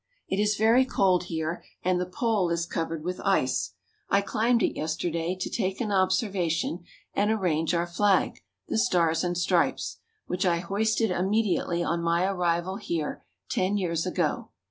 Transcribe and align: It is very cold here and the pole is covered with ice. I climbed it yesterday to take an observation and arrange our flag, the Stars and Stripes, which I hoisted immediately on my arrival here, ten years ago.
It 0.27 0.39
is 0.41 0.55
very 0.55 0.83
cold 0.83 1.25
here 1.25 1.63
and 1.83 2.01
the 2.01 2.07
pole 2.07 2.49
is 2.49 2.65
covered 2.65 3.03
with 3.03 3.21
ice. 3.23 3.75
I 4.09 4.21
climbed 4.21 4.63
it 4.63 4.75
yesterday 4.75 5.37
to 5.39 5.47
take 5.47 5.79
an 5.79 5.91
observation 5.91 6.85
and 7.13 7.29
arrange 7.29 7.75
our 7.75 7.85
flag, 7.85 8.39
the 8.67 8.79
Stars 8.79 9.23
and 9.23 9.37
Stripes, 9.37 9.97
which 10.25 10.43
I 10.43 10.57
hoisted 10.57 11.11
immediately 11.11 11.83
on 11.83 12.01
my 12.01 12.25
arrival 12.25 12.77
here, 12.77 13.23
ten 13.47 13.77
years 13.77 14.07
ago. 14.07 14.49